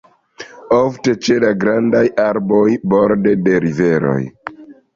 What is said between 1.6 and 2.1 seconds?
grandaj